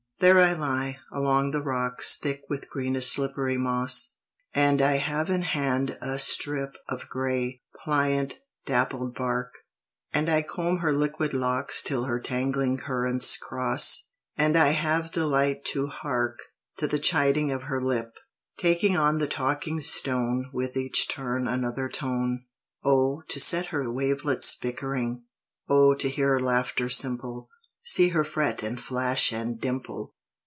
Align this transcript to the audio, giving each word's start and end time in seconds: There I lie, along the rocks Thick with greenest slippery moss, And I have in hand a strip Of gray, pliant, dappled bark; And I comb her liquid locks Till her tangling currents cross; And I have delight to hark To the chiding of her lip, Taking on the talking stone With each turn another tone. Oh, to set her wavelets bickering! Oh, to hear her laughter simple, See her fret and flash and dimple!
There 0.21 0.39
I 0.39 0.53
lie, 0.53 0.99
along 1.11 1.49
the 1.49 1.63
rocks 1.63 2.15
Thick 2.15 2.43
with 2.47 2.69
greenest 2.69 3.11
slippery 3.11 3.57
moss, 3.57 4.13
And 4.53 4.79
I 4.79 4.97
have 4.97 5.31
in 5.31 5.41
hand 5.41 5.97
a 5.99 6.19
strip 6.19 6.75
Of 6.87 7.09
gray, 7.09 7.63
pliant, 7.83 8.35
dappled 8.67 9.15
bark; 9.15 9.51
And 10.13 10.29
I 10.29 10.43
comb 10.43 10.77
her 10.77 10.93
liquid 10.95 11.33
locks 11.33 11.81
Till 11.81 12.03
her 12.03 12.19
tangling 12.19 12.77
currents 12.77 13.35
cross; 13.35 14.09
And 14.37 14.55
I 14.55 14.73
have 14.73 15.09
delight 15.11 15.65
to 15.73 15.87
hark 15.87 16.37
To 16.77 16.85
the 16.85 16.99
chiding 16.99 17.51
of 17.51 17.63
her 17.63 17.81
lip, 17.81 18.13
Taking 18.59 18.95
on 18.95 19.17
the 19.17 19.27
talking 19.27 19.79
stone 19.79 20.51
With 20.53 20.77
each 20.77 21.07
turn 21.09 21.47
another 21.47 21.89
tone. 21.89 22.45
Oh, 22.85 23.23
to 23.29 23.39
set 23.39 23.65
her 23.73 23.91
wavelets 23.91 24.53
bickering! 24.55 25.23
Oh, 25.67 25.95
to 25.95 26.07
hear 26.07 26.33
her 26.33 26.39
laughter 26.39 26.89
simple, 26.89 27.47
See 27.83 28.09
her 28.09 28.23
fret 28.23 28.61
and 28.61 28.79
flash 28.79 29.31
and 29.31 29.59
dimple! 29.59 30.13